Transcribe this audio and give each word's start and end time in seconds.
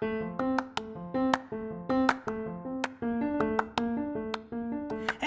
Hey 0.00 0.06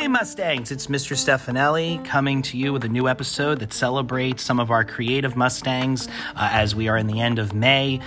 Mustangs, 0.08 0.72
it's 0.72 0.88
Mr. 0.88 1.16
Stefanelli 1.16 2.04
coming 2.04 2.42
to 2.42 2.58
you 2.58 2.74
with 2.74 2.84
a 2.84 2.90
new 2.90 3.08
episode 3.08 3.60
that 3.60 3.72
celebrates 3.72 4.42
some 4.42 4.60
of 4.60 4.72
our 4.72 4.84
creative 4.84 5.36
Mustangs 5.36 6.08
uh, 6.08 6.50
as 6.52 6.74
we 6.74 6.88
are 6.88 6.98
in 6.98 7.06
the 7.06 7.22
end 7.22 7.38
of 7.38 7.54
May. 7.54 8.00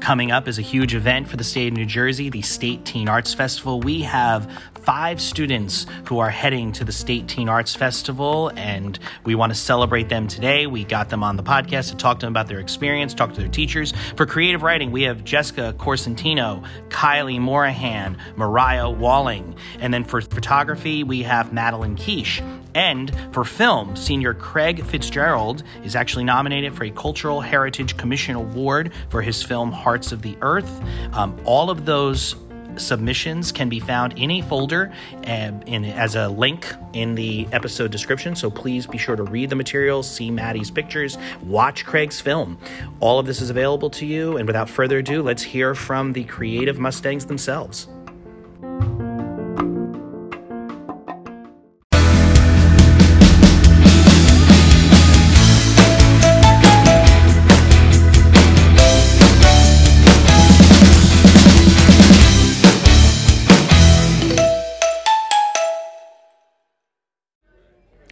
Coming 0.00 0.30
up 0.30 0.46
is 0.46 0.58
a 0.58 0.62
huge 0.62 0.94
event 0.94 1.28
for 1.28 1.36
the 1.36 1.44
state 1.44 1.68
of 1.68 1.74
New 1.74 1.84
Jersey, 1.84 2.30
the 2.30 2.40
State 2.40 2.84
Teen 2.84 3.08
Arts 3.08 3.34
Festival. 3.34 3.80
We 3.80 4.02
have 4.02 4.50
five 4.82 5.20
students 5.20 5.86
who 6.06 6.18
are 6.20 6.30
heading 6.30 6.72
to 6.72 6.84
the 6.84 6.92
State 6.92 7.28
Teen 7.28 7.48
Arts 7.48 7.74
Festival, 7.74 8.50
and 8.56 8.98
we 9.24 9.34
want 9.34 9.52
to 9.52 9.58
celebrate 9.58 10.08
them 10.08 10.28
today. 10.28 10.66
We 10.66 10.84
got 10.84 11.10
them 11.10 11.22
on 11.22 11.36
the 11.36 11.42
podcast 11.42 11.90
to 11.90 11.96
talk 11.96 12.20
to 12.20 12.26
them 12.26 12.32
about 12.32 12.46
their 12.46 12.60
experience, 12.60 13.12
talk 13.12 13.34
to 13.34 13.40
their 13.40 13.50
teachers. 13.50 13.92
For 14.16 14.24
creative 14.24 14.62
writing, 14.62 14.92
we 14.92 15.02
have 15.02 15.24
Jessica 15.24 15.74
Corsentino, 15.76 16.64
Kyleigh 16.88 17.40
Moraghan, 17.40 18.16
Mariah 18.36 18.88
Walling, 18.88 19.56
and 19.80 19.92
then 19.92 20.04
for 20.04 20.22
photography, 20.22 21.02
we 21.02 21.22
have 21.24 21.50
Madalyn 21.50 21.96
Kiesche. 21.96 22.42
And 22.78 23.12
for 23.32 23.42
film, 23.42 23.96
senior 23.96 24.34
Craig 24.34 24.84
Fitzgerald 24.84 25.64
is 25.82 25.96
actually 25.96 26.22
nominated 26.22 26.76
for 26.76 26.84
a 26.84 26.92
Cultural 26.92 27.40
Heritage 27.40 27.96
Commission 27.96 28.36
Award 28.36 28.92
for 29.08 29.20
his 29.20 29.42
film 29.42 29.72
Hearts 29.72 30.12
of 30.12 30.22
the 30.22 30.38
Earth. 30.42 30.70
Um, 31.12 31.36
all 31.44 31.70
of 31.70 31.86
those 31.86 32.36
submissions 32.76 33.50
can 33.50 33.68
be 33.68 33.80
found 33.80 34.16
in 34.16 34.30
a 34.30 34.42
folder 34.42 34.92
and 35.24 35.66
in, 35.68 35.84
as 35.86 36.14
a 36.14 36.28
link 36.28 36.72
in 36.92 37.16
the 37.16 37.48
episode 37.50 37.90
description. 37.90 38.36
So 38.36 38.48
please 38.48 38.86
be 38.86 38.96
sure 38.96 39.16
to 39.16 39.24
read 39.24 39.50
the 39.50 39.56
materials, 39.56 40.08
see 40.08 40.30
Maddie's 40.30 40.70
pictures, 40.70 41.18
watch 41.42 41.84
Craig's 41.84 42.20
film. 42.20 42.58
All 43.00 43.18
of 43.18 43.26
this 43.26 43.40
is 43.40 43.50
available 43.50 43.90
to 43.90 44.06
you. 44.06 44.36
And 44.36 44.46
without 44.46 44.70
further 44.70 44.98
ado, 44.98 45.20
let's 45.20 45.42
hear 45.42 45.74
from 45.74 46.12
the 46.12 46.22
creative 46.22 46.78
Mustangs 46.78 47.26
themselves. 47.26 47.88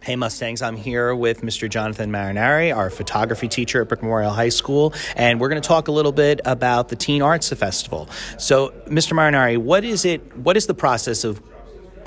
Hey 0.07 0.15
Mustangs, 0.15 0.61
I'm 0.61 0.77
here 0.77 1.13
with 1.13 1.41
Mr. 1.41 1.69
Jonathan 1.69 2.09
Marinari, 2.09 2.73
our 2.73 2.89
photography 2.89 3.49
teacher 3.49 3.81
at 3.81 3.89
Brick 3.89 4.01
Memorial 4.01 4.31
High 4.31 4.47
School, 4.47 4.93
and 5.17 5.37
we're 5.37 5.49
going 5.49 5.61
to 5.61 5.67
talk 5.67 5.89
a 5.89 5.91
little 5.91 6.13
bit 6.13 6.39
about 6.45 6.87
the 6.87 6.95
Teen 6.95 7.21
Arts 7.21 7.49
Festival. 7.49 8.07
So, 8.37 8.69
Mr. 8.85 9.11
Marinari, 9.11 9.57
what 9.57 9.83
is 9.83 10.05
it? 10.05 10.37
What 10.37 10.55
is 10.55 10.65
the 10.65 10.73
process 10.73 11.25
of 11.25 11.41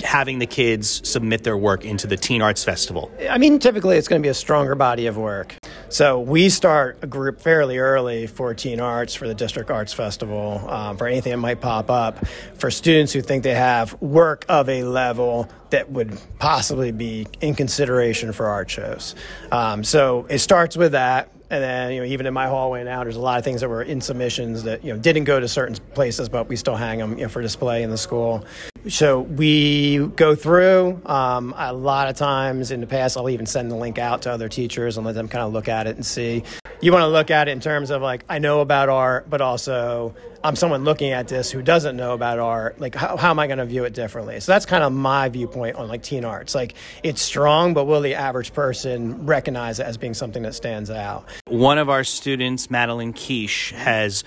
having 0.03 0.39
the 0.39 0.45
kids 0.45 1.07
submit 1.07 1.43
their 1.43 1.57
work 1.57 1.85
into 1.85 2.07
the 2.07 2.17
Teen 2.17 2.41
Arts 2.41 2.63
Festival? 2.63 3.11
I 3.29 3.37
mean, 3.37 3.59
typically 3.59 3.97
it's 3.97 4.07
going 4.07 4.21
to 4.21 4.25
be 4.25 4.29
a 4.29 4.33
stronger 4.33 4.75
body 4.75 5.07
of 5.07 5.17
work. 5.17 5.55
So 5.89 6.19
we 6.19 6.49
start 6.49 6.99
a 7.01 7.07
group 7.07 7.41
fairly 7.41 7.77
early 7.77 8.27
for 8.27 8.53
Teen 8.53 8.79
Arts, 8.79 9.15
for 9.15 9.27
the 9.27 9.35
District 9.35 9.69
Arts 9.69 9.93
Festival, 9.93 10.67
um, 10.69 10.97
for 10.97 11.07
anything 11.07 11.31
that 11.31 11.37
might 11.37 11.61
pop 11.61 11.89
up, 11.89 12.25
for 12.57 12.71
students 12.71 13.13
who 13.13 13.21
think 13.21 13.43
they 13.43 13.55
have 13.55 13.99
work 14.01 14.45
of 14.47 14.69
a 14.69 14.83
level 14.83 15.49
that 15.71 15.89
would 15.89 16.17
possibly 16.39 16.91
be 16.91 17.27
in 17.41 17.55
consideration 17.55 18.31
for 18.31 18.47
art 18.47 18.69
shows. 18.69 19.15
Um, 19.51 19.83
so 19.83 20.27
it 20.29 20.39
starts 20.39 20.77
with 20.77 20.93
that. 20.93 21.31
And 21.49 21.61
then, 21.61 21.91
you 21.91 21.99
know, 21.99 22.05
even 22.05 22.25
in 22.25 22.33
my 22.33 22.47
hallway 22.47 22.85
now, 22.85 23.03
there's 23.03 23.17
a 23.17 23.21
lot 23.21 23.37
of 23.37 23.43
things 23.43 23.59
that 23.59 23.67
were 23.67 23.83
in 23.83 23.99
submissions 23.99 24.63
that, 24.63 24.85
you 24.85 24.93
know, 24.93 24.99
didn't 24.99 25.25
go 25.25 25.37
to 25.37 25.49
certain 25.49 25.75
places, 25.93 26.29
but 26.29 26.47
we 26.47 26.55
still 26.55 26.77
hang 26.77 26.99
them 26.99 27.17
you 27.17 27.23
know, 27.23 27.29
for 27.29 27.41
display 27.41 27.83
in 27.83 27.89
the 27.89 27.97
school. 27.97 28.45
So 28.87 29.21
we 29.21 29.99
go 30.15 30.35
through. 30.35 31.01
Um, 31.05 31.53
a 31.55 31.71
lot 31.71 32.07
of 32.07 32.15
times 32.15 32.71
in 32.71 32.81
the 32.81 32.87
past, 32.87 33.15
I'll 33.15 33.29
even 33.29 33.45
send 33.45 33.69
the 33.69 33.75
link 33.75 33.99
out 33.99 34.23
to 34.23 34.31
other 34.31 34.49
teachers 34.49 34.97
and 34.97 35.05
let 35.05 35.13
them 35.13 35.27
kind 35.27 35.43
of 35.43 35.53
look 35.53 35.67
at 35.67 35.87
it 35.87 35.95
and 35.95 36.05
see. 36.05 36.43
You 36.81 36.91
want 36.91 37.03
to 37.03 37.07
look 37.07 37.29
at 37.29 37.47
it 37.47 37.51
in 37.51 37.59
terms 37.59 37.91
of 37.91 38.01
like, 38.01 38.23
I 38.27 38.39
know 38.39 38.61
about 38.61 38.89
art, 38.89 39.29
but 39.29 39.39
also 39.39 40.15
I'm 40.43 40.55
someone 40.55 40.83
looking 40.83 41.11
at 41.11 41.27
this 41.27 41.51
who 41.51 41.61
doesn't 41.61 41.95
know 41.95 42.13
about 42.13 42.39
art. 42.39 42.79
Like, 42.79 42.95
how, 42.95 43.17
how 43.17 43.29
am 43.29 43.37
I 43.37 43.45
going 43.45 43.59
to 43.59 43.65
view 43.65 43.83
it 43.83 43.93
differently? 43.93 44.39
So 44.39 44.51
that's 44.51 44.65
kind 44.65 44.83
of 44.83 44.91
my 44.91 45.29
viewpoint 45.29 45.75
on 45.75 45.87
like 45.87 46.01
teen 46.01 46.25
arts. 46.25 46.55
Like, 46.55 46.73
it's 47.03 47.21
strong, 47.21 47.75
but 47.75 47.85
will 47.85 48.01
the 48.01 48.15
average 48.15 48.51
person 48.51 49.27
recognize 49.27 49.79
it 49.79 49.85
as 49.85 49.97
being 49.97 50.15
something 50.15 50.41
that 50.41 50.55
stands 50.55 50.89
out? 50.89 51.25
One 51.45 51.77
of 51.77 51.89
our 51.89 52.03
students, 52.03 52.67
Madalyn 52.67 53.13
Kiesche, 53.13 53.73
has 53.73 54.23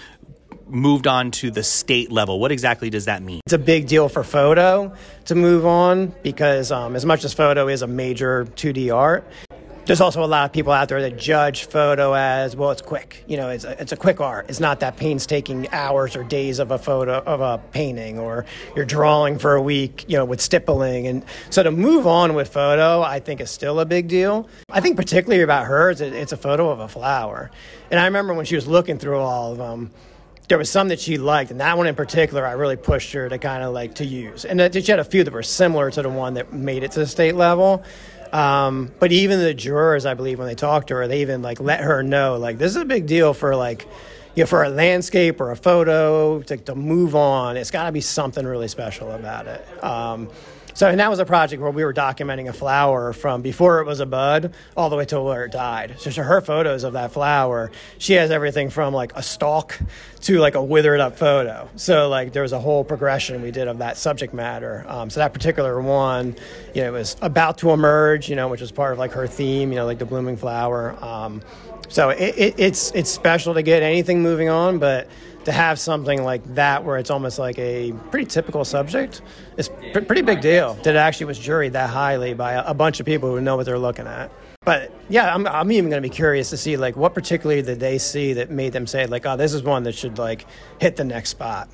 moved 0.69 1.07
on 1.07 1.31
to 1.33 1.51
the 1.51 1.63
state 1.63 2.11
level. 2.11 2.41
What 2.41 2.53
exactly 2.53 2.91
does 2.91 3.07
that 3.07 3.23
mean? 3.23 3.41
It's 3.47 3.53
a 3.53 3.59
big 3.59 3.87
deal 3.87 4.09
for 4.09 4.25
photo 4.25 4.95
to 5.27 5.35
move 5.35 5.67
on 5.67 6.15
because, 6.23 6.73
um, 6.73 6.97
as 6.97 7.05
much 7.05 7.25
as 7.25 7.35
photo 7.35 7.69
is 7.69 7.83
a 7.83 7.87
major 7.87 8.45
2D 8.45 8.95
art, 8.95 9.27
there's 9.87 10.01
also 10.01 10.25
a 10.25 10.27
lot 10.27 10.47
of 10.47 10.53
people 10.53 10.73
out 10.73 10.89
there 10.89 11.03
that 11.03 11.19
judge 11.19 11.67
photo 11.67 12.15
as 12.15 12.57
well 12.57 12.71
it's 12.71 12.81
quick. 12.81 13.23
You 13.27 13.37
know 13.37 13.51
it's 13.51 13.65
a, 13.65 13.79
it's 13.81 13.93
a 13.93 13.97
quick 13.97 14.19
art. 14.19 14.47
It's 14.49 14.61
not 14.61 14.81
that 14.81 14.97
painstaking 14.97 15.69
hours 15.73 16.17
or 16.17 16.25
days 16.25 16.59
of 16.59 16.71
a 16.71 16.79
photo 16.79 17.19
of 17.19 17.43
a 17.43 17.59
painting 17.73 18.19
or 18.19 18.47
you're 18.75 18.87
drawing 18.87 19.39
for 19.39 19.55
a 19.55 19.63
week 19.63 20.07
you 20.09 20.17
know 20.17 20.25
with 20.25 20.41
stippling. 20.41 21.07
And 21.07 21.23
so 21.51 21.63
to 21.63 21.71
move 21.71 22.07
on 22.07 22.35
with 22.35 22.49
photo 22.49 23.03
i 23.03 23.21
think 23.21 23.41
is 23.41 23.51
still 23.51 23.79
a 23.79 23.85
big 23.85 24.09
deal. 24.09 24.49
I 24.71 24.81
think 24.81 24.97
particularly 24.97 25.43
about 25.43 25.67
hers 25.67 26.01
it's 26.01 26.17
it's 26.17 26.33
a 26.33 26.39
photo 26.39 26.71
of 26.71 26.81
a 26.81 26.89
flower. 26.89 27.51
And 27.91 28.01
i 28.01 28.07
remember 28.07 28.33
when 28.33 28.47
she 28.47 28.55
was 28.55 28.67
looking 28.67 28.99
through 28.99 29.19
all 29.19 29.53
of 29.53 29.59
them 29.59 29.91
there 30.49 30.59
was 30.59 30.69
some 30.69 30.89
that 30.89 31.01
she 31.01 31.17
liked, 31.17 31.51
and 31.51 31.61
that 31.61 31.77
one 31.77 31.87
in 31.87 31.95
particular, 31.95 32.47
I 32.47 32.53
really 32.53 32.77
pushed 32.77 33.13
her 33.13 33.29
to 33.29 33.39
kind 33.39 33.63
of 33.63 33.73
like 33.73 33.95
to 33.97 34.05
use. 34.05 34.45
And 34.45 34.61
she 34.75 34.83
had 34.83 34.99
a 34.99 35.05
few 35.05 35.25
that 35.25 35.33
were 35.33 35.43
similar 35.43 35.91
to 35.91 36.03
the 36.03 36.11
one 36.11 36.35
that 36.35 36.53
made 36.53 36.83
it 36.83 36.93
to 36.93 37.01
the 37.01 37.07
state 37.07 37.35
level. 37.35 37.83
Um, 38.33 38.91
but 38.99 39.13
even 39.13 39.39
the 39.39 39.55
jurors, 39.55 40.07
I 40.07 40.15
believe, 40.15 40.39
when 40.39 40.49
they 40.49 40.55
talked 40.55 40.89
to 40.89 40.97
her, 40.97 41.09
they 41.09 41.23
even 41.23 41.41
like 41.41 41.61
let 41.61 41.81
her 41.81 42.03
know 42.03 42.37
like 42.37 42.59
this 42.59 42.71
is 42.71 42.77
a 42.77 42.85
big 42.85 43.07
deal 43.07 43.33
for 43.33 43.55
like 43.55 43.87
you 44.35 44.43
know, 44.43 44.47
for 44.47 44.65
a 44.65 44.69
landscape 44.69 45.41
or 45.41 45.53
a 45.53 45.57
photo 45.57 46.43
to, 46.43 46.57
to 46.57 46.75
move 46.75 47.15
on. 47.15 47.57
It's 47.57 47.71
got 47.71 47.85
to 47.85 47.93
be 47.93 48.01
something 48.01 48.45
really 48.45 48.69
special 48.69 49.13
about 49.13 49.47
it. 49.47 49.85
Um, 49.85 50.29
so, 50.75 50.89
and 50.89 50.99
that 50.99 51.09
was 51.09 51.21
a 51.21 51.25
project 51.25 51.63
where 51.63 51.71
we 51.71 51.85
were 51.85 51.95
documenting 51.95 52.49
a 52.49 52.53
flower 52.53 53.13
from 53.13 53.43
before 53.43 53.79
it 53.79 53.87
was 53.87 54.01
a 54.01 54.07
bud 54.07 54.53
all 54.77 54.91
the 54.91 54.97
way 54.97 55.05
to 55.07 55.23
where 55.23 55.45
it 55.45 55.53
died. 55.53 55.95
So, 56.01 56.11
her 56.23 56.41
photos 56.41 56.83
of 56.83 56.95
that 56.95 57.13
flower, 57.13 57.71
she 57.99 58.15
has 58.15 58.33
everything 58.33 58.71
from 58.71 58.93
like 58.93 59.15
a 59.15 59.23
stalk 59.23 59.79
to 60.23 60.39
like 60.39 60.57
a 60.57 60.63
withered 60.63 60.99
up 60.99 61.17
photo. 61.17 61.69
So, 61.77 62.09
like, 62.09 62.33
there 62.33 62.43
was 62.43 62.53
a 62.53 62.59
whole 62.59 62.83
progression 62.83 63.41
we 63.41 63.53
did 63.53 63.69
of 63.69 63.79
that 63.79 63.97
subject 63.97 64.35
matter. 64.35 64.85
Um, 64.89 65.11
so, 65.11 65.21
that 65.21 65.33
particular 65.33 65.81
one, 65.81 66.37
you 66.75 66.83
know, 66.83 66.89
it 66.89 66.99
was 66.99 67.17
about 67.23 67.59
to 67.59 67.71
emerge, 67.71 68.29
you 68.29 68.35
know, 68.35 68.49
which 68.49 68.61
was 68.61 68.73
part 68.73 68.93
of 68.93 68.99
like 68.99 69.13
her 69.13 69.29
theme, 69.29 69.71
you 69.71 69.77
know, 69.77 69.87
like 69.87 69.99
the 69.99 70.07
blooming 70.07 70.37
flower. 70.37 70.97
Um, 71.05 71.41
so, 71.89 72.11
it, 72.11 72.35
it, 72.37 72.55
it's 72.59 72.91
it's 72.91 73.11
special 73.11 73.55
to 73.55 73.63
get 73.63 73.85
anything 73.85 74.23
moving 74.23 74.49
on, 74.49 74.81
but 74.81 75.07
to 75.45 75.53
have 75.53 75.79
something 75.79 76.23
like 76.23 76.43
that 76.55 76.85
where 76.85 76.99
it's 76.99 77.11
almost 77.11 77.39
like 77.39 77.59
a 77.59 77.93
pretty 78.11 78.27
typical 78.27 78.65
subject 78.65 79.23
is 79.57 79.71
a 79.95 80.01
pretty 80.01 80.23
big 80.23 80.41
deal 80.41 80.75
that 80.75 80.95
it 80.95 80.97
actually 80.97 81.27
was 81.27 81.39
juried 81.39 81.73
that 81.73 81.91
highly 81.91 82.35
by 82.35 82.53
a, 82.53 82.65
a 82.67 82.75
bunch 82.75 83.01
of 83.01 83.07
people 83.07 83.31
who 83.31 83.41
know 83.41 83.57
what 83.57 83.67
they're 83.67 83.79
looking 83.79 84.07
at. 84.07 84.31
But 84.65 84.91
yeah 85.09 85.35
i'm, 85.35 85.47
I'm 85.47 85.71
even 85.73 85.91
going 85.91 86.03
to 86.03 86.09
be 86.09 86.15
curious 86.15 86.51
to 86.51 86.57
see 86.57 86.77
like 86.77 86.97
what 86.97 87.15
particularly 87.15 87.63
did 87.63 87.81
they 87.81 87.99
see 87.99 88.35
that 88.35 88.51
made 88.51 88.73
them 88.73 88.87
say 88.87 89.07
like 89.07 89.27
oh 89.27 89.37
this 89.37 89.53
is 89.53 89.63
one 89.63 89.83
that 89.85 89.95
should 89.95 90.19
like 90.19 90.47
hit 90.81 90.97
the 90.97 91.05
next 91.05 91.31
spot 91.31 91.69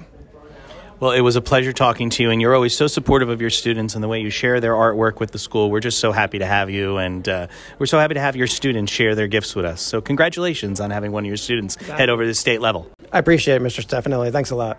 well, 1.00 1.12
it 1.12 1.22
was 1.22 1.34
a 1.34 1.40
pleasure 1.40 1.72
talking 1.72 2.10
to 2.10 2.22
you, 2.22 2.30
and 2.30 2.40
you're 2.40 2.54
always 2.54 2.76
so 2.76 2.86
supportive 2.86 3.30
of 3.30 3.40
your 3.40 3.50
students 3.50 3.94
and 3.94 4.04
the 4.04 4.08
way 4.08 4.20
you 4.20 4.28
share 4.28 4.60
their 4.60 4.74
artwork 4.74 5.18
with 5.18 5.32
the 5.32 5.38
school. 5.38 5.70
We're 5.70 5.80
just 5.80 5.98
so 5.98 6.12
happy 6.12 6.38
to 6.38 6.46
have 6.46 6.68
you, 6.68 6.98
and 6.98 7.26
uh, 7.26 7.46
we're 7.78 7.86
so 7.86 7.98
happy 7.98 8.14
to 8.14 8.20
have 8.20 8.36
your 8.36 8.46
students 8.46 8.92
share 8.92 9.14
their 9.14 9.26
gifts 9.26 9.56
with 9.56 9.64
us. 9.64 9.80
So, 9.80 10.00
congratulations 10.00 10.78
on 10.78 10.90
having 10.90 11.10
one 11.10 11.24
of 11.24 11.28
your 11.28 11.38
students 11.38 11.76
head 11.76 12.10
over 12.10 12.22
to 12.22 12.28
the 12.28 12.34
state 12.34 12.60
level. 12.60 12.90
I 13.12 13.18
appreciate 13.18 13.56
it, 13.56 13.62
Mr. 13.62 13.84
Stefanelli. 13.84 14.30
Thanks 14.30 14.50
a 14.50 14.56
lot. 14.56 14.78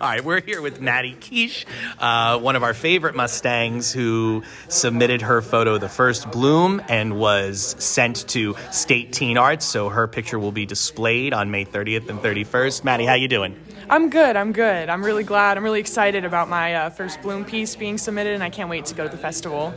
All 0.00 0.08
right, 0.08 0.24
we're 0.24 0.40
here 0.40 0.60
with 0.60 0.80
Maddie 0.80 1.14
Kiesche, 1.14 1.66
uh, 2.00 2.40
one 2.40 2.56
of 2.56 2.64
our 2.64 2.74
favorite 2.74 3.14
Mustangs, 3.14 3.92
who 3.92 4.42
submitted 4.66 5.22
her 5.22 5.40
photo, 5.40 5.78
the 5.78 5.88
first 5.88 6.32
bloom, 6.32 6.82
and 6.88 7.16
was 7.16 7.76
sent 7.78 8.26
to 8.30 8.56
State 8.72 9.12
Teen 9.12 9.38
Arts. 9.38 9.64
So 9.64 9.90
her 9.90 10.08
picture 10.08 10.36
will 10.36 10.50
be 10.50 10.66
displayed 10.66 11.32
on 11.32 11.52
May 11.52 11.64
30th 11.64 12.08
and 12.08 12.18
31st. 12.18 12.82
Maddie, 12.82 13.06
how 13.06 13.14
you 13.14 13.28
doing? 13.28 13.54
I'm 13.90 14.08
good. 14.08 14.34
I'm 14.36 14.52
good. 14.52 14.88
I'm 14.88 15.04
really 15.04 15.24
glad. 15.24 15.58
I'm 15.58 15.64
really 15.64 15.80
excited 15.80 16.24
about 16.24 16.48
my 16.48 16.74
uh, 16.74 16.90
first 16.90 17.20
Bloom 17.20 17.44
piece 17.44 17.76
being 17.76 17.98
submitted, 17.98 18.32
and 18.32 18.42
I 18.42 18.48
can't 18.48 18.70
wait 18.70 18.86
to 18.86 18.94
go 18.94 19.04
to 19.04 19.10
the 19.10 19.18
festival. 19.18 19.74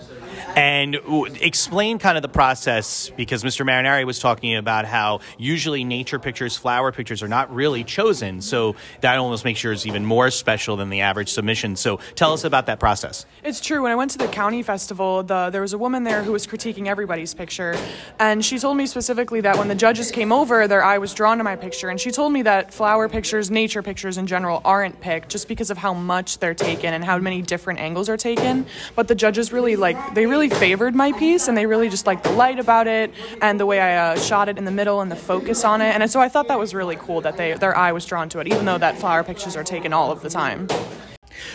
And 0.56 0.98
explain 1.42 2.00
kind 2.00 2.18
of 2.18 2.21
the 2.21 2.30
process 2.30 3.09
because 3.09 3.44
Mr. 3.44 3.65
Marinari 3.65 4.06
was 4.06 4.19
talking 4.19 4.56
about 4.56 4.86
how 4.86 5.19
usually 5.38 5.83
nature 5.83 6.19
pictures, 6.19 6.56
flower 6.56 6.92
pictures 6.92 7.21
are 7.21 7.27
not 7.27 7.54
really 7.54 7.83
chosen. 7.83 8.42
So 8.42 8.75
that 9.01 9.18
almost 9.18 9.44
makes 9.44 9.63
yours 9.63 9.86
even 9.86 10.06
more 10.06 10.31
special 10.31 10.77
than 10.77 10.89
the 10.89 11.01
average 11.01 11.30
submission. 11.30 11.75
So 11.75 11.98
tell 12.15 12.33
us 12.33 12.44
about 12.44 12.68
that 12.68 12.80
process. 12.80 13.25
It's 13.44 13.60
true. 13.60 13.83
When 13.83 13.92
I 13.92 13.95
went 13.95 14.12
to 14.12 14.18
the 14.18 14.27
county 14.27 14.63
festival, 14.63 15.24
the, 15.24 15.50
there 15.50 15.62
was 15.62 15.74
a 15.74 15.77
woman 15.77 16.03
there 16.03 16.24
who 16.24 16.31
was 16.31 16.48
critiquing 16.48 16.88
everybody's 16.88 17.33
picture. 17.33 17.75
And 18.19 18.45
she 18.45 18.57
told 18.57 18.77
me 18.77 18.86
specifically 18.86 19.42
that 19.42 19.57
when 19.57 19.68
the 19.68 19.75
judges 19.75 20.12
came 20.12 20.31
over, 20.31 20.68
their 20.68 20.83
eye 20.83 20.98
was 20.98 21.13
drawn 21.13 21.39
to 21.39 21.44
my 21.44 21.56
picture. 21.56 21.89
And 21.89 22.00
she 22.00 22.12
told 22.12 22.31
me 22.31 22.44
that 22.44 22.74
flower 22.74 23.10
pictures, 23.10 23.51
nature 23.51 23.81
pictures 23.81 23.96
in 24.05 24.27
general, 24.27 24.61
aren't 24.63 25.01
picked 25.01 25.29
just 25.29 25.47
because 25.47 25.69
of 25.71 25.77
how 25.77 25.94
much 25.94 26.38
they're 26.38 26.53
taken 26.53 26.94
and 26.94 27.03
how 27.03 27.17
many 27.17 27.41
different 27.41 27.79
angles 27.79 28.09
are 28.09 28.17
taken. 28.17 28.65
But 28.95 29.07
the 29.07 29.15
judges 29.15 29.51
really 29.51 29.75
like, 29.75 30.13
they 30.13 30.25
really 30.25 30.49
favored 30.49 30.94
my 30.94 31.11
piece 31.13 31.47
and 31.47 31.57
they 31.57 31.65
really 31.65 31.89
just 31.89 32.05
liked 32.05 32.23
the 32.23 32.31
light 32.31 32.59
about 32.59 32.88
it 32.88 33.11
and 33.41 33.59
the 33.59 33.65
way 33.65 33.79
I 33.79 34.13
uh, 34.13 34.19
shot 34.19 34.49
it 34.49 34.57
in 34.57 34.65
the 34.65 34.71
middle 34.71 35.01
and 35.01 35.11
the 35.11 35.15
focus 35.15 35.63
on 35.63 35.81
it. 35.81 35.95
And 35.95 36.09
so 36.09 36.19
I 36.19 36.29
thought 36.29 36.47
that 36.49 36.59
was 36.59 36.73
really 36.73 36.95
cool 36.97 37.21
that 37.21 37.38
they 37.38 37.53
their 37.53 37.75
eye 37.75 37.91
was 37.91 38.05
drawn 38.05 38.29
to 38.29 38.39
it, 38.39 38.47
even 38.47 38.65
though 38.65 38.77
that 38.77 38.97
flower 38.97 39.23
pictures 39.23 39.55
are 39.55 39.63
taken 39.63 39.94
all 39.94 40.11
of 40.11 40.21
the 40.21 40.29
time. 40.29 40.67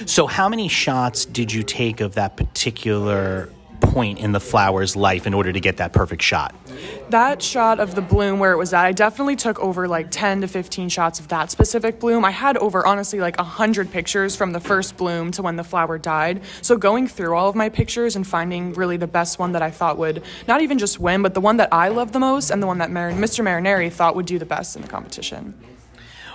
So, 0.07 0.27
how 0.27 0.49
many 0.49 0.69
shots 0.69 1.25
did 1.25 1.53
you 1.53 1.63
take 1.63 2.01
of 2.01 2.15
that 2.15 2.37
particular 2.37 3.49
point 3.93 4.19
in 4.19 4.33
the 4.33 4.41
flower's 4.41 4.97
life 4.97 5.27
in 5.27 5.35
order 5.35 5.53
to 5.53 5.61
get 5.61 5.77
that 5.77 5.93
perfect 5.93 6.23
shot? 6.23 6.55
That 7.11 7.43
shot 7.43 7.79
of 7.79 7.95
the 7.95 8.01
bloom 8.01 8.39
where 8.39 8.53
it 8.53 8.57
was 8.57 8.73
at, 8.73 8.87
I 8.87 8.93
definitely 8.93 9.37
took 9.37 9.59
over 9.61 9.87
like 9.87 10.11
10 10.11 10.41
to 10.41 10.49
15 10.49 10.89
shots 10.89 11.21
of 11.21 11.29
that 11.29 11.51
specific 11.51 12.01
bloom. 12.01 12.25
I 12.25 12.31
had 12.31 12.57
over, 12.57 12.87
honestly, 12.87 13.21
like 13.21 13.37
100 13.37 13.91
pictures 13.91 14.35
from 14.35 14.53
the 14.53 14.61
first 14.61 14.97
bloom 14.97 15.31
to 15.33 15.43
when 15.43 15.57
the 15.57 15.65
flower 15.65 15.99
died. 15.99 16.43
So 16.63 16.77
going 16.77 17.07
through 17.07 17.37
all 17.37 17.49
of 17.49 17.55
my 17.55 17.69
pictures 17.69 18.17
and 18.17 18.27
finding 18.27 18.73
really 18.73 18.97
the 18.97 19.07
best 19.07 19.39
one 19.39 19.53
that 19.53 19.63
I 19.63 19.71
thought 19.71 19.99
would 19.99 20.23
not 20.49 20.63
even 20.63 20.79
just 20.79 20.99
win, 20.99 21.23
but 21.23 21.35
the 21.35 21.41
one 21.41 21.59
that 21.59 21.69
I 21.73 21.89
love 21.89 22.13
the 22.13 22.21
most 22.21 22.51
and 22.51 22.63
the 22.63 22.67
one 22.67 22.79
that 22.79 22.91
Mar- 22.91 23.13
Mr. 23.13 23.45
Marinari 23.45 23.93
thought 23.93 24.17
would 24.17 24.27
do 24.27 24.39
the 24.39 24.47
best 24.47 24.75
in 24.75 24.83
the 24.83 24.89
competition. 24.89 25.55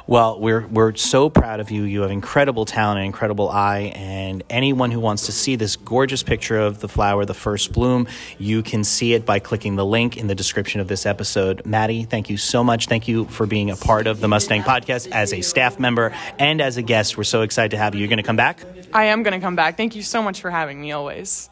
Well, 0.07 0.39
we're 0.39 0.65
we're 0.68 0.95
so 0.95 1.30
proud 1.30 1.59
of 1.59 1.69
you. 1.69 1.83
You 1.83 2.01
have 2.04 2.12
incredible 2.12 2.63
talent, 2.63 3.00
and 3.00 3.06
incredible 3.06 3.50
eye, 3.50 3.92
and 3.94 4.42
anyone 4.50 4.89
who 4.89 5.01
wants 5.01 5.25
to 5.25 5.33
see 5.33 5.57
this 5.57 5.75
gorgeous 5.75 6.24
picture 6.24 6.57
of 6.57 6.80
the 6.80 6.88
flower, 6.88 7.25
the 7.25 7.33
first 7.33 7.74
bloom, 7.74 8.07
you 8.38 8.63
can 8.63 8.86
see 8.86 9.13
it 9.13 9.25
by 9.25 9.39
clicking 9.39 9.75
the 9.75 9.86
link 9.86 10.15
in 10.15 10.27
the 10.27 10.36
description 10.36 10.80
of 10.80 10.88
this 10.88 11.06
episode. 11.06 11.65
Maddie, 11.65 12.04
thank 12.04 12.30
you 12.30 12.38
so 12.38 12.63
much. 12.63 12.88
Thank 12.88 13.09
you 13.09 13.25
for 13.25 13.45
being 13.45 13.69
a 13.69 13.75
part 13.75 14.07
of 14.07 14.21
the 14.21 14.30
Mustang 14.30 14.63
podcast 14.63 15.12
as 15.12 15.33
a 15.33 15.42
staff 15.42 15.77
member 15.77 16.13
and 16.39 16.62
as 16.62 16.77
a 16.77 16.81
guest. 16.81 17.18
We're 17.18 17.25
so 17.25 17.42
excited 17.42 17.71
to 17.71 17.77
have 17.77 17.94
you. 17.94 18.00
You're 18.00 18.07
going 18.07 18.15
to 18.15 18.24
come 18.24 18.38
back? 18.38 18.63
I 18.94 19.06
am 19.06 19.24
going 19.24 19.33
to 19.33 19.44
come 19.44 19.57
back. 19.57 19.75
Thank 19.75 19.94
you 19.94 20.03
so 20.03 20.24
much 20.24 20.39
for 20.39 20.50
having 20.50 20.80
me 20.80 20.94
always. 20.94 21.50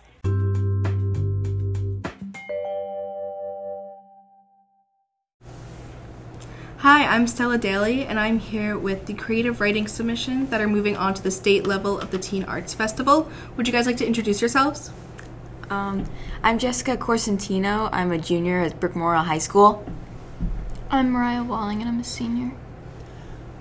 Hi, 6.86 7.04
I'm 7.08 7.26
Stella 7.26 7.58
Daly, 7.58 8.06
and 8.06 8.20
I'm 8.20 8.38
here 8.38 8.78
with 8.78 9.08
the 9.08 9.16
creative 9.16 9.60
writing 9.60 9.88
submissions 9.88 10.52
that 10.52 10.62
are 10.62 10.68
moving 10.68 10.96
on 10.96 11.16
to 11.16 11.24
the 11.24 11.32
state 11.32 11.66
level 11.66 12.00
of 12.00 12.12
the 12.12 12.20
Teen 12.20 12.44
Arts 12.44 12.76
Festival. 12.76 13.28
Would 13.58 13.66
you 13.66 13.74
guys 13.74 13.88
like 13.88 13.98
to 13.98 14.06
introduce 14.06 14.40
yourselves? 14.40 14.92
Um, 15.72 16.08
I'm 16.44 16.60
Jessica 16.60 16.96
Corsentino. 16.96 17.90
I'm 17.92 18.12
a 18.12 18.20
junior 18.20 18.60
at 18.60 18.80
Brick 18.80 18.94
Memorial 18.96 19.24
High 19.24 19.40
School. 19.40 19.84
I'm 20.92 21.10
Mariah 21.10 21.44
Walling, 21.44 21.80
and 21.82 21.90
I'm 21.90 22.00
a 22.00 22.04
senior. 22.04 22.52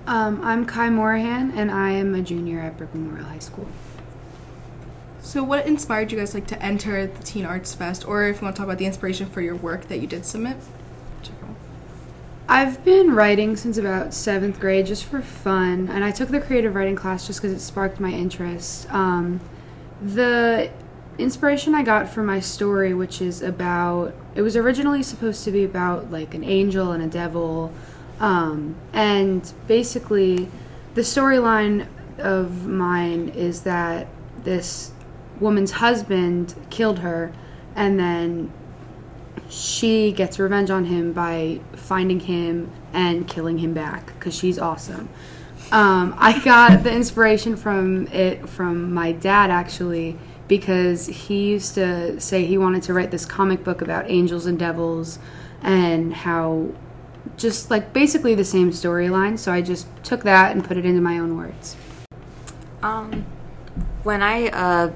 Um, 0.05 0.39
I'm 0.43 0.67
Kai 0.67 0.89
Moraghan, 0.89 1.51
and 1.55 1.71
I 1.71 1.93
am 1.93 2.13
a 2.13 2.21
junior 2.21 2.59
at 2.59 2.77
Brick 2.77 2.93
Memorial 2.93 3.25
High 3.25 3.39
School. 3.39 3.67
So, 5.21 5.43
what 5.43 5.65
inspired 5.65 6.11
you 6.11 6.19
guys 6.19 6.35
like 6.35 6.45
to 6.45 6.61
enter 6.61 7.07
the 7.07 7.23
Teen 7.23 7.47
Arts 7.47 7.73
Fest, 7.73 8.07
or 8.07 8.27
if 8.27 8.35
you 8.35 8.43
want 8.43 8.55
to 8.55 8.59
talk 8.59 8.67
about 8.67 8.77
the 8.77 8.85
inspiration 8.85 9.25
for 9.25 9.41
your 9.41 9.55
work 9.55 9.87
that 9.87 9.99
you 9.99 10.05
did 10.05 10.27
submit? 10.27 10.57
I've 12.47 12.85
been 12.85 13.15
writing 13.15 13.55
since 13.55 13.77
about 13.77 14.13
seventh 14.13 14.59
grade 14.59 14.85
just 14.85 15.05
for 15.05 15.21
fun, 15.21 15.89
and 15.89 16.03
I 16.03 16.11
took 16.11 16.29
the 16.29 16.39
creative 16.39 16.75
writing 16.75 16.95
class 16.95 17.25
just 17.25 17.41
because 17.41 17.55
it 17.55 17.59
sparked 17.59 17.99
my 17.99 18.11
interest. 18.11 18.87
Um, 18.93 19.39
the 19.99 20.69
inspiration 21.17 21.73
I 21.73 21.81
got 21.81 22.07
for 22.07 22.21
my 22.21 22.39
story, 22.39 22.93
which 22.93 23.19
is 23.19 23.41
about, 23.41 24.13
it 24.35 24.43
was 24.43 24.55
originally 24.55 25.01
supposed 25.01 25.43
to 25.45 25.51
be 25.51 25.63
about 25.63 26.11
like 26.11 26.35
an 26.35 26.43
angel 26.43 26.91
and 26.91 27.01
a 27.01 27.07
devil, 27.07 27.73
um, 28.19 28.75
and 28.93 29.51
basically, 29.67 30.47
the 30.93 31.01
storyline 31.01 31.87
of 32.19 32.67
mine 32.67 33.29
is 33.29 33.63
that 33.63 34.07
this 34.43 34.91
woman's 35.39 35.71
husband 35.71 36.53
killed 36.69 36.99
her, 36.99 37.33
and 37.75 37.99
then 37.99 38.51
she 39.49 40.11
gets 40.11 40.39
revenge 40.39 40.69
on 40.69 40.85
him 40.85 41.13
by 41.13 41.59
finding 41.75 42.19
him 42.19 42.71
and 42.93 43.27
killing 43.27 43.57
him 43.59 43.73
back 43.73 44.07
because 44.07 44.35
she's 44.35 44.57
awesome. 44.57 45.09
Um, 45.71 46.15
I 46.17 46.39
got 46.43 46.83
the 46.83 46.91
inspiration 46.91 47.55
from 47.55 48.07
it 48.07 48.47
from 48.47 48.93
my 48.93 49.11
dad 49.11 49.49
actually 49.49 50.17
because 50.47 51.07
he 51.07 51.49
used 51.49 51.73
to 51.75 52.19
say 52.19 52.45
he 52.45 52.57
wanted 52.57 52.83
to 52.83 52.93
write 52.93 53.11
this 53.11 53.25
comic 53.25 53.63
book 53.63 53.81
about 53.81 54.09
angels 54.09 54.45
and 54.45 54.59
devils 54.59 55.17
and 55.61 56.13
how 56.13 56.69
just 57.37 57.71
like 57.71 57.93
basically 57.93 58.35
the 58.35 58.45
same 58.45 58.71
storyline. 58.71 59.39
So 59.39 59.51
I 59.51 59.61
just 59.61 59.87
took 60.03 60.23
that 60.23 60.51
and 60.51 60.63
put 60.63 60.77
it 60.77 60.85
into 60.85 61.01
my 61.01 61.17
own 61.17 61.37
words. 61.37 61.75
Um, 62.83 63.25
when 64.03 64.21
I 64.21 64.47
uh, 64.49 64.91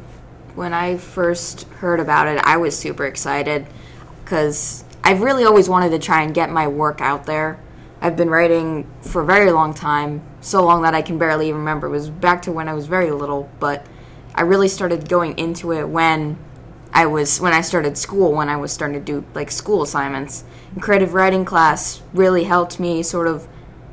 when 0.56 0.74
I 0.74 0.98
first 0.98 1.64
heard 1.80 2.00
about 2.00 2.28
it, 2.28 2.40
I 2.44 2.58
was 2.58 2.78
super 2.78 3.06
excited 3.06 3.66
because 4.30 4.84
I've 5.04 5.22
really 5.22 5.44
always 5.44 5.68
wanted 5.68 5.90
to 5.90 5.98
try 5.98 6.22
and 6.22 6.36
get 6.36 6.52
my 6.52 6.68
work 6.68 7.02
out 7.02 7.26
there. 7.26 7.60
I've 8.00 8.16
been 8.16 8.30
writing 8.30 8.88
for 9.02 9.24
a 9.24 9.26
very 9.26 9.52
long 9.52 9.74
time, 9.74 10.22
so 10.40 10.64
long 10.64 10.84
that 10.84 10.94
I 10.94 11.02
can 11.02 11.18
barely 11.18 11.52
remember. 11.52 11.88
It 11.88 11.90
was 11.90 12.12
back 12.12 12.44
to 12.44 12.52
when 12.52 12.70
I 12.70 12.76
was 12.76 12.86
very 12.86 13.10
little, 13.10 13.50
but 13.60 13.88
I 14.36 14.42
really 14.42 14.68
started 14.68 15.10
going 15.10 15.36
into 15.40 15.74
it 15.74 15.90
when 15.90 16.38
I 16.94 17.08
was 17.08 17.42
when 17.42 17.54
I 17.54 17.62
started 17.62 17.98
school, 17.98 18.32
when 18.32 18.50
I 18.50 18.58
was 18.58 18.72
starting 18.72 19.04
to 19.04 19.04
do 19.04 19.26
like 19.34 19.50
school 19.50 19.82
assignments. 19.82 20.44
And 20.74 20.82
creative 20.82 21.16
writing 21.16 21.44
class 21.44 22.04
really 22.14 22.44
helped 22.44 22.80
me 22.80 23.02
sort 23.02 23.26
of 23.26 23.48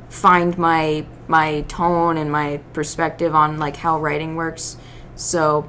find 0.09 0.55
my 0.55 1.07
my 1.27 1.61
tone 1.61 2.15
and 2.15 2.31
my 2.31 2.57
perspective 2.73 3.33
on 3.33 3.57
like 3.57 3.77
how 3.77 3.99
writing 3.99 4.35
works. 4.35 4.77
So 5.15 5.67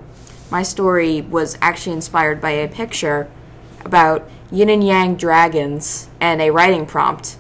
my 0.50 0.62
story 0.62 1.22
was 1.22 1.56
actually 1.62 1.94
inspired 1.94 2.42
by 2.42 2.50
a 2.50 2.68
picture 2.68 3.30
about 3.88 4.28
yin 4.52 4.68
and 4.68 4.84
yang 4.84 5.16
dragons 5.16 6.08
and 6.20 6.40
a 6.40 6.50
writing 6.50 6.84
prompt 6.84 7.36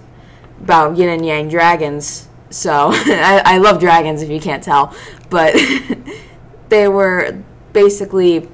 about 0.60 0.96
yin 0.96 1.10
and 1.10 1.24
yang 1.24 1.48
dragons. 1.48 2.26
So 2.50 2.90
I, 2.92 3.42
I 3.44 3.58
love 3.58 3.78
dragons 3.80 4.22
if 4.22 4.30
you 4.30 4.40
can't 4.40 4.62
tell, 4.62 4.94
but 5.28 5.54
they 6.70 6.88
were 6.88 7.38
basically 7.72 8.48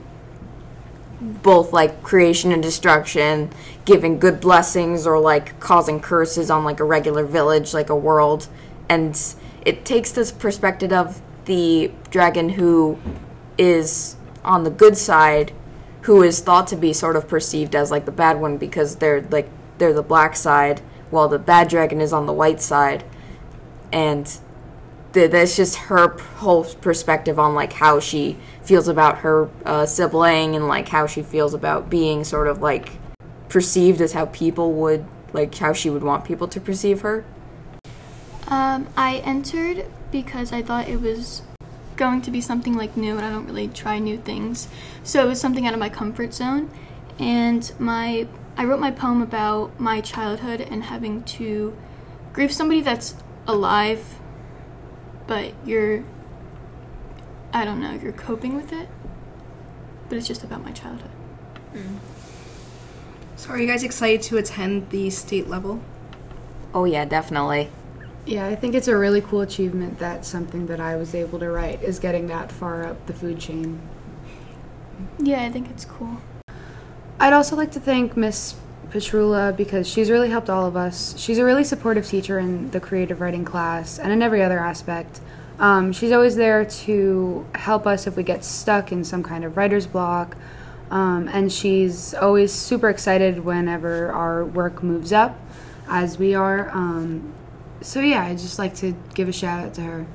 both 1.21 1.73
like 1.73 2.03
creation 2.03 2.51
and 2.53 2.63
destruction, 2.63 3.51
giving 3.85 4.19
good 4.19 4.41
blessings 4.41 5.07
or 5.07 5.19
like 5.19 5.59
causing 5.61 6.01
curses 6.01 6.51
on 6.51 6.65
like 6.65 6.81
a 6.81 6.85
regular 6.85 7.25
village, 7.25 7.73
like 7.73 7.91
a 7.91 7.97
world. 7.97 8.49
And 8.89 9.19
it 9.65 9.85
takes 9.85 10.11
this 10.11 10.33
perspective 10.33 10.93
of 10.93 11.23
the 11.45 11.93
dragon 12.11 12.51
who 12.51 12.99
is 13.57 14.17
on 14.45 14.65
the 14.65 14.71
good 14.71 14.97
side 14.97 15.53
who 16.05 16.23
is 16.23 16.41
thought 16.41 16.67
to 16.67 16.77
be 16.77 16.93
sort 16.93 17.17
of 17.17 17.27
perceived 17.27 17.75
as 17.75 17.91
like 17.91 18.05
the 18.05 18.13
bad 18.13 18.39
one 18.39 18.59
because 18.59 18.97
they're 18.97 19.23
like 19.23 19.49
they're 19.79 19.93
the 19.93 20.03
black 20.03 20.37
side 20.37 20.81
while 21.11 21.29
the 21.29 21.39
bad 21.39 21.69
dragon 21.69 22.01
is 22.01 22.13
on 22.13 22.27
the 22.27 22.33
white 22.33 22.61
side. 22.61 23.05
And 23.91 24.27
th- 25.15 25.31
that's 25.31 25.57
just 25.57 25.77
her 25.77 26.09
p- 26.11 26.23
whole 26.37 26.65
perspective 26.65 27.39
on 27.39 27.55
like 27.55 27.73
how 27.75 28.01
she 28.01 28.37
feels 28.63 28.87
about 28.87 29.19
her 29.19 29.49
uh, 29.65 29.87
sibling 29.87 30.55
and 30.55 30.69
like 30.69 30.89
how 30.89 31.07
she 31.07 31.23
feels 31.23 31.55
about 31.55 31.89
being 31.89 32.23
sort 32.23 32.49
of 32.49 32.61
like 32.61 32.99
perceived 33.49 34.01
as 34.01 34.13
how 34.13 34.27
people 34.27 34.73
would 34.73 35.07
like 35.33 35.55
how 35.55 35.73
she 35.73 35.89
would 35.89 36.03
want 36.03 36.25
people 36.25 36.49
to 36.49 36.61
perceive 36.61 37.01
her. 37.01 37.25
Um, 38.49 38.89
I 38.95 39.23
entered 39.25 39.87
because 40.13 40.53
I 40.53 40.61
thought 40.61 40.87
it 40.87 41.01
was 41.01 41.43
going 41.97 42.23
to 42.23 42.31
be 42.31 42.41
something 42.41 42.75
like 42.75 42.97
new, 42.97 43.17
and 43.17 43.25
I 43.25 43.31
don't 43.31 43.47
really 43.47 43.69
try 43.69 43.99
new 43.99 44.19
things. 44.19 44.69
So 45.03 45.25
it 45.25 45.29
was 45.29 45.41
something 45.41 45.67
out 45.67 45.73
of 45.75 45.81
my 45.81 45.89
comfort 45.89 46.35
zone. 46.35 46.71
And 47.19 47.73
my 47.79 48.27
I 48.57 48.65
wrote 48.65 48.81
my 48.81 48.91
poem 48.91 49.23
about 49.23 49.79
my 49.81 50.01
childhood 50.01 50.61
and 50.61 50.85
having 50.85 51.23
to 51.25 51.77
grieve 52.33 52.53
somebody 52.53 52.81
that's 52.81 53.15
alive, 53.47 54.19
but 55.27 55.53
you're 55.65 56.05
I 57.53 57.65
don't 57.65 57.81
know, 57.81 57.93
you're 57.93 58.13
coping 58.13 58.57
with 58.57 58.73
it. 58.73 58.89
But 60.09 60.19
it's 60.19 60.27
just 60.27 60.45
about 60.45 60.65
my 60.65 60.73
childhood. 60.73 61.11
So, 63.37 63.51
are 63.51 63.59
you 63.59 63.67
guys 63.67 63.83
excited 63.83 64.23
to 64.23 64.37
attend 64.37 64.91
the 64.91 65.11
state 65.11 65.49
level? 65.49 65.83
oh 66.75 66.85
yeah 66.85 67.05
definitely 67.05 67.71
Yeah, 68.27 68.47
I 68.47 68.55
think 68.55 68.75
it's 68.75 68.89
a 68.89 68.97
really 68.97 69.21
cool 69.21 69.43
achievement 69.43 69.99
that 69.99 70.25
something 70.25 70.67
that 70.67 70.81
I 70.81 70.97
was 70.97 71.15
able 71.15 71.39
to 71.41 71.51
write 71.51 71.83
is 71.83 71.99
getting 71.99 72.27
that 72.29 72.51
far 72.51 72.87
up 72.87 73.07
the 73.07 73.13
food 73.13 73.39
chain. 73.39 73.81
Yeah, 75.19 75.43
I 75.43 75.51
think 75.51 75.69
it's 75.71 75.85
cool. 75.85 76.23
I'd 77.21 77.35
also 77.35 77.55
like 77.55 77.71
to 77.73 77.81
thank 77.81 78.17
Miss 78.17 78.55
Petrula 78.91 79.55
because 79.55 79.87
she's 79.87 80.11
really 80.11 80.31
helped 80.31 80.49
all 80.49 80.65
of 80.67 80.75
us. 80.75 81.15
She's 81.19 81.37
a 81.39 81.45
really 81.45 81.65
supportive 81.65 82.07
teacher 82.07 82.39
in 82.39 82.71
the 82.71 82.81
creative 82.81 83.21
writing 83.21 83.45
class 83.45 83.99
and 83.99 84.11
in 84.11 84.23
every 84.23 84.43
other 84.43 84.59
aspect. 84.59 85.21
Um, 85.59 85.93
she's 85.93 86.11
always 86.11 86.37
there 86.37 86.65
to 86.65 87.47
help 87.55 87.87
us 87.87 88.07
if 88.07 88.17
we 88.17 88.23
get 88.23 88.45
stuck 88.45 88.91
in 88.91 89.05
some 89.05 89.23
kind 89.23 89.45
of 89.45 89.57
writer's 89.57 89.87
block. 89.87 90.37
Um, 90.91 91.29
and 91.29 91.53
she's 91.53 92.15
always 92.15 92.53
super 92.53 92.89
excited 92.89 93.45
whenever 93.45 94.13
our 94.13 94.45
work 94.45 94.83
moves 94.83 95.13
up, 95.13 95.39
as 95.89 96.19
we 96.19 96.35
are. 96.35 96.71
Um, 96.71 97.35
so, 97.81 98.01
yeah, 98.01 98.25
I'd 98.25 98.39
just 98.39 98.59
like 98.59 98.75
to 98.77 98.95
give 99.15 99.29
a 99.29 99.33
shout 99.33 99.65
out 99.65 99.75
to 99.75 99.81
her. 99.83 100.07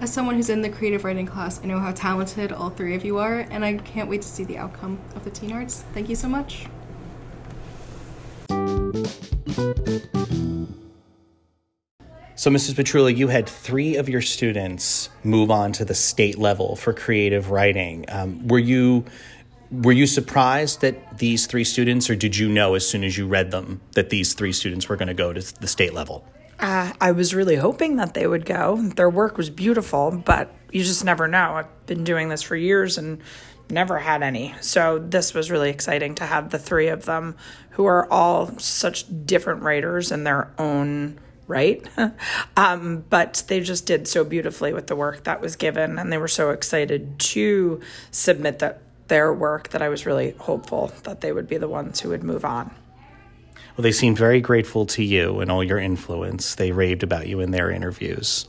As 0.00 0.12
someone 0.12 0.34
who's 0.34 0.50
in 0.50 0.62
the 0.62 0.68
creative 0.68 1.04
writing 1.04 1.26
class, 1.26 1.60
I 1.62 1.66
know 1.66 1.78
how 1.78 1.92
talented 1.92 2.52
all 2.52 2.70
three 2.70 2.94
of 2.94 3.04
you 3.04 3.18
are, 3.18 3.40
and 3.50 3.64
I 3.64 3.74
can't 3.74 4.08
wait 4.08 4.22
to 4.22 4.28
see 4.28 4.44
the 4.44 4.58
outcome 4.58 4.98
of 5.14 5.24
the 5.24 5.30
teen 5.30 5.52
arts. 5.52 5.84
Thank 5.94 6.08
you 6.08 6.16
so 6.16 6.28
much. 6.28 6.66
So, 12.42 12.50
Mrs. 12.50 12.74
Petrula, 12.74 13.16
you 13.16 13.28
had 13.28 13.48
three 13.48 13.94
of 13.94 14.08
your 14.08 14.20
students 14.20 15.10
move 15.22 15.48
on 15.48 15.70
to 15.74 15.84
the 15.84 15.94
state 15.94 16.38
level 16.38 16.74
for 16.74 16.92
creative 16.92 17.52
writing. 17.52 18.04
Um, 18.08 18.48
were 18.48 18.58
you 18.58 19.04
were 19.72 19.92
you 19.92 20.06
surprised 20.06 20.82
that 20.82 21.18
these 21.18 21.46
three 21.46 21.64
students, 21.64 22.10
or 22.10 22.14
did 22.14 22.36
you 22.36 22.48
know 22.48 22.74
as 22.74 22.86
soon 22.86 23.02
as 23.04 23.16
you 23.16 23.26
read 23.26 23.50
them 23.50 23.80
that 23.92 24.10
these 24.10 24.34
three 24.34 24.52
students 24.52 24.88
were 24.88 24.96
going 24.96 25.08
to 25.08 25.14
go 25.14 25.32
to 25.32 25.60
the 25.60 25.66
state 25.66 25.94
level? 25.94 26.26
Uh, 26.60 26.92
I 27.00 27.12
was 27.12 27.34
really 27.34 27.56
hoping 27.56 27.96
that 27.96 28.14
they 28.14 28.26
would 28.26 28.44
go. 28.44 28.76
Their 28.76 29.10
work 29.10 29.36
was 29.36 29.50
beautiful, 29.50 30.10
but 30.12 30.54
you 30.70 30.84
just 30.84 31.04
never 31.04 31.26
know. 31.26 31.54
I've 31.54 31.86
been 31.86 32.04
doing 32.04 32.28
this 32.28 32.42
for 32.42 32.54
years 32.54 32.98
and 32.98 33.20
never 33.70 33.98
had 33.98 34.22
any. 34.22 34.54
So 34.60 34.98
this 34.98 35.32
was 35.32 35.50
really 35.50 35.70
exciting 35.70 36.14
to 36.16 36.26
have 36.26 36.50
the 36.50 36.58
three 36.58 36.88
of 36.88 37.06
them 37.06 37.36
who 37.70 37.86
are 37.86 38.10
all 38.12 38.58
such 38.58 39.06
different 39.24 39.62
writers 39.62 40.12
in 40.12 40.24
their 40.24 40.52
own 40.58 41.18
right. 41.46 41.84
um, 42.56 43.04
but 43.08 43.42
they 43.48 43.60
just 43.60 43.86
did 43.86 44.06
so 44.06 44.22
beautifully 44.24 44.72
with 44.72 44.86
the 44.86 44.96
work 44.96 45.24
that 45.24 45.40
was 45.40 45.56
given, 45.56 45.98
and 45.98 46.12
they 46.12 46.18
were 46.18 46.28
so 46.28 46.50
excited 46.50 47.18
to 47.18 47.80
submit 48.10 48.58
that 48.60 48.81
their 49.12 49.30
work 49.30 49.68
that 49.68 49.82
I 49.82 49.90
was 49.90 50.06
really 50.06 50.30
hopeful 50.38 50.90
that 51.02 51.20
they 51.20 51.32
would 51.32 51.46
be 51.46 51.58
the 51.58 51.68
ones 51.68 52.00
who 52.00 52.08
would 52.08 52.24
move 52.24 52.46
on. 52.46 52.74
Well, 53.76 53.82
they 53.82 53.92
seemed 53.92 54.16
very 54.16 54.40
grateful 54.40 54.86
to 54.86 55.04
you 55.04 55.40
and 55.40 55.52
all 55.52 55.62
your 55.62 55.78
influence. 55.78 56.54
They 56.54 56.72
raved 56.72 57.02
about 57.02 57.26
you 57.26 57.40
in 57.40 57.50
their 57.50 57.70
interviews. 57.70 58.48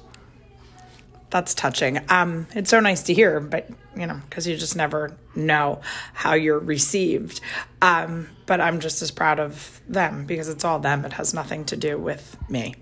That's 1.32 1.54
touching. 1.54 2.00
Um, 2.08 2.48
it's 2.56 2.70
so 2.70 2.80
nice 2.80 3.04
to 3.04 3.14
hear, 3.14 3.42
but 3.42 3.70
you 3.94 4.08
know, 4.08 4.22
because 4.30 4.48
you 4.48 4.56
just 4.56 4.78
never 4.78 5.18
know 5.36 5.82
how 6.14 6.34
you're 6.34 6.60
received. 6.60 7.42
Um, 7.82 8.30
but 8.46 8.62
I'm 8.62 8.80
just 8.80 9.02
as 9.02 9.12
proud 9.12 9.42
of 9.42 9.82
them 9.90 10.26
because 10.26 10.48
it's 10.48 10.64
all 10.64 10.80
them. 10.80 11.04
It 11.04 11.12
has 11.12 11.34
nothing 11.34 11.66
to 11.66 11.76
do 11.76 11.98
with 11.98 12.38
me. 12.50 12.76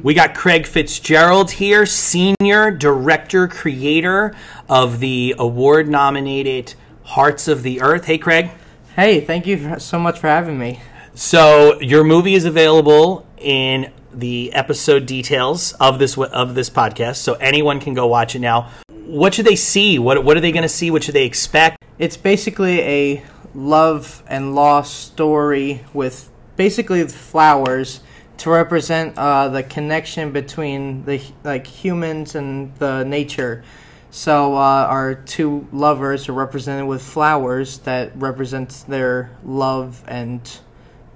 We 0.00 0.14
got 0.14 0.32
Craig 0.32 0.64
Fitzgerald 0.64 1.50
here, 1.50 1.84
senior 1.84 2.70
director, 2.70 3.48
creator 3.48 4.32
of 4.68 5.00
the 5.00 5.34
award 5.36 5.88
nominated 5.88 6.74
Hearts 7.02 7.48
of 7.48 7.64
the 7.64 7.82
Earth. 7.82 8.04
Hey, 8.04 8.16
Craig. 8.16 8.50
Hey, 8.94 9.20
thank 9.20 9.44
you 9.44 9.80
so 9.80 9.98
much 9.98 10.20
for 10.20 10.28
having 10.28 10.56
me. 10.56 10.80
So, 11.14 11.80
your 11.80 12.04
movie 12.04 12.34
is 12.34 12.44
available 12.44 13.26
in 13.38 13.90
the 14.12 14.52
episode 14.52 15.04
details 15.04 15.72
of 15.74 15.98
this 15.98 16.16
of 16.16 16.54
this 16.54 16.70
podcast, 16.70 17.16
so 17.16 17.34
anyone 17.34 17.80
can 17.80 17.92
go 17.92 18.06
watch 18.06 18.36
it 18.36 18.40
now. 18.40 18.70
What 19.04 19.34
should 19.34 19.46
they 19.46 19.56
see? 19.56 19.98
What 19.98 20.22
what 20.22 20.36
are 20.36 20.40
they 20.40 20.52
going 20.52 20.62
to 20.62 20.68
see? 20.68 20.92
What 20.92 21.02
should 21.02 21.14
they 21.14 21.26
expect? 21.26 21.84
It's 21.98 22.16
basically 22.16 22.80
a 22.82 23.24
love 23.52 24.22
and 24.28 24.54
loss 24.54 24.92
story 24.92 25.84
with 25.92 26.30
basically 26.54 27.04
flowers 27.08 28.00
to 28.38 28.50
represent 28.50 29.18
uh, 29.18 29.48
the 29.48 29.62
connection 29.62 30.32
between 30.32 31.04
the 31.04 31.20
like 31.44 31.66
humans 31.66 32.34
and 32.34 32.74
the 32.76 33.04
nature. 33.04 33.64
So 34.10 34.54
uh, 34.54 34.86
our 34.88 35.14
two 35.14 35.68
lovers 35.70 36.28
are 36.28 36.32
represented 36.32 36.86
with 36.86 37.02
flowers 37.02 37.78
that 37.80 38.12
represent 38.16 38.84
their 38.88 39.30
love 39.44 40.02
and 40.08 40.40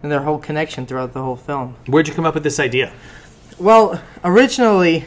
and 0.03 0.11
their 0.11 0.23
whole 0.23 0.39
connection 0.39 0.85
throughout 0.85 1.13
the 1.13 1.23
whole 1.23 1.37
film. 1.37 1.77
Where'd 1.87 2.09
you 2.09 2.15
come 2.15 2.27
up 2.27 2.35
with 2.35 2.43
this 2.43 2.59
idea? 2.59 2.93
Well, 3.57 4.03
originally, 4.25 5.05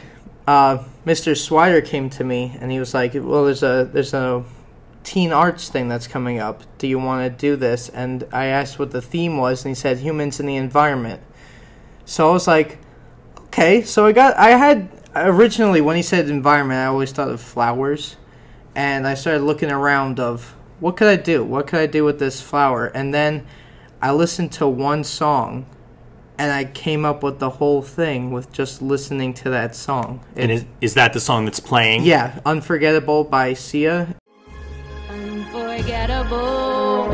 uh, 0.47 0.85
Mr. 1.05 1.33
Swider 1.33 1.85
came 1.85 2.09
to 2.11 2.23
me 2.23 2.57
and 2.61 2.71
he 2.71 2.79
was 2.79 2.93
like, 2.93 3.13
"Well, 3.13 3.45
there's 3.45 3.63
a 3.63 3.89
there's 3.91 4.13
a 4.13 4.43
teen 5.03 5.33
arts 5.33 5.67
thing 5.69 5.89
that's 5.89 6.07
coming 6.07 6.39
up. 6.39 6.63
Do 6.77 6.87
you 6.87 6.97
want 6.97 7.25
to 7.25 7.29
do 7.29 7.57
this?" 7.57 7.89
And 7.89 8.25
I 8.31 8.45
asked 8.45 8.79
what 8.79 8.91
the 8.91 9.01
theme 9.01 9.37
was, 9.37 9.65
and 9.65 9.71
he 9.71 9.75
said 9.75 9.99
humans 9.99 10.39
and 10.39 10.47
the 10.47 10.55
environment. 10.55 11.21
So 12.05 12.29
I 12.29 12.31
was 12.31 12.47
like, 12.47 12.79
okay. 13.47 13.81
So 13.81 14.05
I 14.05 14.11
got, 14.11 14.37
I 14.37 14.51
had 14.51 14.89
originally 15.15 15.81
when 15.81 15.95
he 15.95 16.01
said 16.01 16.29
environment, 16.29 16.79
I 16.79 16.85
always 16.85 17.11
thought 17.11 17.29
of 17.29 17.41
flowers, 17.41 18.15
and 18.75 19.07
I 19.07 19.15
started 19.15 19.43
looking 19.43 19.71
around 19.71 20.19
of 20.19 20.55
what 20.79 20.97
could 20.97 21.07
I 21.07 21.15
do? 21.15 21.43
What 21.43 21.67
could 21.67 21.79
I 21.79 21.87
do 21.87 22.03
with 22.03 22.19
this 22.19 22.41
flower? 22.41 22.87
And 22.87 23.13
then 23.13 23.45
I 24.01 24.11
listened 24.11 24.51
to 24.53 24.67
one 24.67 25.03
song, 25.03 25.65
and 26.37 26.51
I 26.51 26.65
came 26.65 27.05
up 27.05 27.23
with 27.23 27.39
the 27.39 27.51
whole 27.51 27.81
thing 27.81 28.31
with 28.31 28.51
just 28.51 28.81
listening 28.81 29.33
to 29.35 29.49
that 29.51 29.75
song. 29.75 30.23
And 30.35 30.51
is, 30.51 30.65
is 30.81 30.93
that 30.95 31.13
the 31.13 31.19
song 31.19 31.45
that's 31.45 31.61
playing? 31.61 32.03
Yeah, 32.03 32.39
Unforgettable 32.45 33.23
by 33.23 33.53
Sia. 33.53 34.15
Unforgettable 35.09 37.11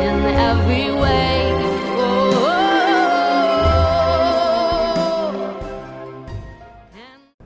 in 0.00 0.24
every 0.24 1.00
way. 1.00 1.29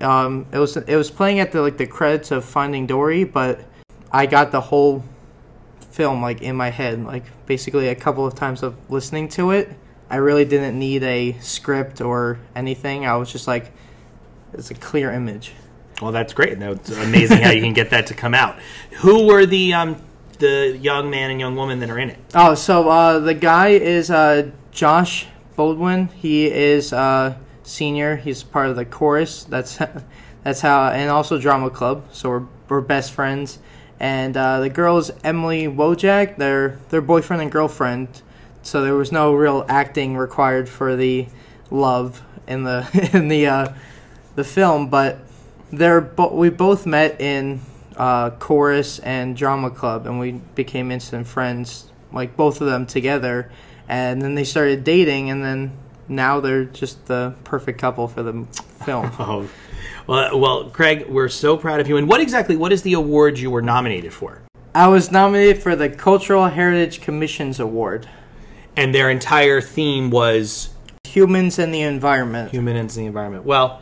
Um, 0.05 0.47
it 0.53 0.59
was 0.59 0.77
it 0.77 0.97
was 0.97 1.11
playing 1.11 1.41
at 1.41 1.53
the 1.53 1.63
like 1.63 1.79
the 1.79 1.87
credits 1.87 2.31
of 2.31 2.45
Finding 2.45 2.87
Dory, 2.87 3.25
but 3.25 3.61
I 4.13 4.27
got 4.27 4.53
the 4.53 4.61
whole 4.61 5.03
film 5.91 6.23
like 6.23 6.43
in 6.43 6.57
my 6.57 6.71
head. 6.71 7.05
Like 7.05 7.25
basically 7.47 7.89
a 7.89 7.95
couple 7.95 8.27
of 8.27 8.35
times 8.35 8.63
of 8.63 8.77
listening 8.91 9.29
to 9.31 9.51
it, 9.51 9.71
I 10.11 10.17
really 10.17 10.45
didn't 10.45 10.79
need 10.79 11.03
a 11.03 11.33
script 11.41 12.01
or 12.01 12.39
anything. 12.55 13.07
I 13.07 13.17
was 13.17 13.33
just 13.33 13.49
like, 13.49 13.73
it's 14.53 14.71
a 14.71 14.75
clear 14.75 15.11
image. 15.11 15.53
Well, 16.03 16.13
that's 16.13 16.33
great. 16.33 16.59
That's 16.59 16.91
amazing 16.91 17.39
how 17.39 17.51
you 17.51 17.63
can 17.63 17.73
get 17.73 17.91
that 17.91 18.07
to 18.09 18.15
come 18.15 18.35
out. 18.35 18.59
Who 18.99 19.27
were 19.27 19.47
the 19.47 19.73
um, 19.73 20.03
the 20.39 20.77
young 20.81 21.09
man 21.11 21.31
and 21.31 21.41
young 21.41 21.57
woman 21.57 21.79
that 21.81 21.91
are 21.91 21.99
in 21.99 22.11
it? 22.11 22.19
Oh, 22.35 22.55
so 22.55 22.89
uh, 22.89 23.19
the 23.21 23.35
guy 23.35 23.69
is 23.69 24.11
uh, 24.11 24.51
Josh 24.71 25.27
Baldwin. 25.57 26.09
He 26.09 26.47
is 26.47 26.93
uh, 26.93 27.37
senior. 27.65 28.17
He's 28.17 28.43
part 28.43 28.69
of 28.69 28.77
the 28.77 28.85
chorus. 28.85 29.45
That's 29.45 29.79
that's 30.45 30.61
how, 30.61 30.89
and 30.89 31.11
also 31.11 31.39
drama 31.39 31.71
club. 31.71 32.05
So 32.13 32.29
we're 32.29 32.47
we're 32.69 32.81
best 32.81 33.13
friends. 33.13 33.59
And 34.01 34.37
uh, 34.37 34.61
the 34.61 34.69
girl 34.69 34.99
is 34.99 35.11
Emily 35.23 35.67
Wojak. 35.67 36.37
They're 36.37 36.79
they're 36.91 37.01
boyfriend 37.01 37.43
and 37.43 37.51
girlfriend. 37.51 38.23
So 38.63 38.83
there 38.83 38.95
was 38.95 39.13
no 39.13 39.35
real 39.35 39.65
acting 39.69 40.17
required 40.17 40.69
for 40.69 40.97
the 40.97 41.27
love 41.71 42.23
in 42.47 42.65
the 42.65 43.11
in 43.13 43.29
the 43.29 43.47
uh, 43.47 43.73
the 44.35 44.45
film, 44.45 44.89
but 44.89 45.19
they're 45.73 46.01
bo- 46.01 46.35
we 46.35 46.51
both 46.51 46.87
met 46.87 47.21
in 47.21 47.61
uh, 47.97 48.31
chorus 48.31 48.99
and 49.01 49.37
drama 49.37 49.71
club, 49.71 50.07
and 50.07 50.19
we 50.19 50.33
became 50.33 50.91
instant 50.91 51.27
friends, 51.27 51.91
like 52.13 52.37
both 52.37 52.61
of 52.61 52.67
them 52.67 52.87
together. 52.87 53.51
And 53.89 54.23
then 54.23 54.35
they 54.35 54.45
started 54.45 54.83
dating, 54.83 55.31
and 55.31 55.45
then 55.45 55.73
now 56.09 56.41
they're 56.41 56.65
just 56.65 57.07
the 57.07 57.35
perfect 57.45 57.79
couple 57.79 58.09
for 58.09 58.23
the 58.23 58.47
film. 58.85 59.11
Oh, 59.27 59.49
well, 60.07 60.35
uh, 60.35 60.37
well, 60.37 60.69
Craig, 60.69 61.07
we're 61.09 61.31
so 61.31 61.57
proud 61.57 61.81
of 61.81 61.89
you. 61.89 61.97
And 61.97 62.07
what 62.07 62.21
exactly? 62.21 62.57
What 62.57 62.73
is 62.73 62.83
the 62.83 62.93
award 62.93 63.39
you 63.39 63.51
were 63.51 63.63
nominated 63.63 64.13
for? 64.13 64.43
I 64.75 64.89
was 64.89 65.11
nominated 65.11 65.63
for 65.63 65.75
the 65.75 65.89
Cultural 65.89 66.49
Heritage 66.49 67.01
Commission's 67.01 67.59
Award. 67.59 68.07
And 68.77 68.95
their 68.95 69.09
entire 69.09 69.63
theme 69.63 70.11
was 70.11 70.75
humans 71.05 71.59
and 71.59 71.73
the 71.73 71.81
environment. 71.81 72.51
Humans 72.51 72.97
and 72.97 73.05
the 73.05 73.07
environment. 73.07 73.45
Well, 73.45 73.81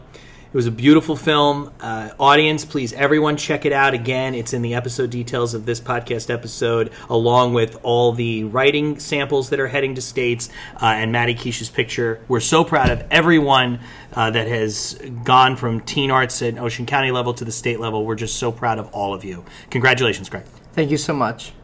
it 0.53 0.57
was 0.57 0.67
a 0.67 0.71
beautiful 0.71 1.17
film. 1.17 1.73
Uh, 1.81 2.11
audience, 2.21 2.67
please, 2.67 2.93
everyone, 2.93 3.39
check 3.39 3.65
it 3.65 3.73
out 3.73 3.95
again. 3.95 4.35
It's 4.35 4.53
in 4.53 4.61
the 4.61 4.75
episode 4.75 5.09
details 5.09 5.55
of 5.55 5.65
this 5.65 5.81
podcast 5.81 6.29
episode, 6.29 6.93
along 7.09 7.55
with 7.55 7.81
all 7.83 8.13
the 8.13 8.45
writing 8.45 8.99
samples 8.99 9.49
that 9.49 9.59
are 9.59 9.69
heading 9.69 9.95
to 9.95 10.03
states 10.03 10.51
uh, 10.75 10.85
and 10.85 11.11
Maddie 11.11 11.35
Kiesche's 11.35 11.71
picture. 11.71 12.21
We're 12.29 12.41
so 12.41 12.65
proud 12.65 12.91
of 12.91 13.03
everyone 13.11 13.81
uh, 14.13 14.31
that 14.33 14.47
has 14.47 15.01
gone 15.25 15.57
from 15.57 15.81
teen 15.81 16.11
arts 16.11 16.43
at 16.43 16.59
Ocean 16.59 16.85
County 16.85 17.13
level 17.13 17.33
to 17.33 17.47
the 17.47 17.53
state 17.53 17.81
level. 17.81 18.05
We're 18.05 18.15
just 18.15 18.37
so 18.37 18.53
proud 18.53 18.79
of 18.79 18.93
all 18.93 19.15
of 19.15 19.25
you. 19.25 19.47
Congratulations, 19.71 20.29
Greg. 20.29 20.45
Thank 20.75 20.91
you 20.91 20.99
so 20.99 21.15
much. 21.15 21.55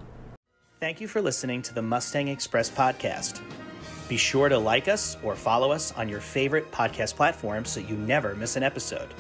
Thank 0.81 1.03
you 1.03 1.09
for 1.09 1.21
listening 1.21 1.61
to 1.61 1.75
the 1.75 1.83
Mustang 1.83 2.29
Express 2.29 2.71
podcast. 2.71 3.43
Be 4.09 4.17
sure 4.17 4.49
to 4.49 4.57
like 4.57 4.89
us 4.89 5.19
or 5.23 5.37
follow 5.37 5.71
us 5.71 5.93
on 5.93 6.09
your 6.09 6.21
favorite 6.21 6.73
podcast 6.73 7.15
platform 7.15 7.67
so 7.67 7.79
you 7.79 7.95
never 7.95 8.35
miss 8.35 8.57
an 8.57 8.63
episode. 8.63 9.13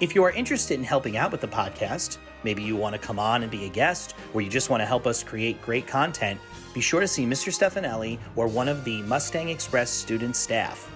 If 0.00 0.14
you 0.14 0.22
are 0.22 0.32
interested 0.32 0.78
in 0.78 0.84
helping 0.84 1.16
out 1.16 1.32
with 1.32 1.40
the 1.40 1.48
podcast, 1.48 2.18
maybe 2.42 2.62
you 2.62 2.76
want 2.76 2.94
to 2.94 2.98
come 2.98 3.18
on 3.18 3.42
and 3.42 3.50
be 3.50 3.64
a 3.64 3.70
guest, 3.70 4.14
or 4.34 4.42
you 4.42 4.50
just 4.50 4.68
want 4.68 4.82
to 4.82 4.86
help 4.86 5.06
us 5.06 5.22
create 5.22 5.62
great 5.62 5.86
content, 5.86 6.38
be 6.74 6.82
sure 6.82 7.00
to 7.00 7.08
see 7.08 7.24
Mr. 7.24 7.50
Stefanelli 7.50 8.18
or 8.36 8.46
one 8.46 8.68
of 8.68 8.84
the 8.84 9.00
Mustang 9.02 9.48
Express 9.48 9.88
student 9.88 10.36
staff. 10.36 10.90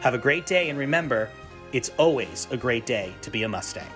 Have 0.00 0.14
a 0.14 0.18
great 0.18 0.46
day, 0.46 0.68
and 0.68 0.78
remember, 0.78 1.28
it's 1.72 1.90
always 1.98 2.46
a 2.52 2.56
great 2.56 2.86
day 2.86 3.12
to 3.22 3.30
be 3.30 3.42
a 3.42 3.48
Mustang. 3.48 3.88